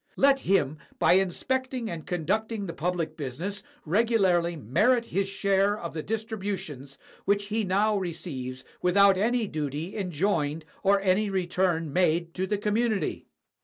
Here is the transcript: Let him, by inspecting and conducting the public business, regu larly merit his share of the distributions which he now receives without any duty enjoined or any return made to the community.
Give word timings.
Let 0.15 0.39
him, 0.39 0.79
by 0.97 1.13
inspecting 1.13 1.87
and 1.87 2.07
conducting 2.07 2.65
the 2.65 2.73
public 2.73 3.15
business, 3.15 3.61
regu 3.85 4.17
larly 4.17 4.59
merit 4.59 5.05
his 5.05 5.29
share 5.29 5.77
of 5.77 5.93
the 5.93 6.01
distributions 6.01 6.97
which 7.25 7.49
he 7.49 7.63
now 7.63 7.95
receives 7.95 8.63
without 8.81 9.15
any 9.15 9.45
duty 9.45 9.95
enjoined 9.95 10.65
or 10.81 10.99
any 11.01 11.29
return 11.29 11.93
made 11.93 12.33
to 12.33 12.47
the 12.47 12.57
community. 12.57 13.27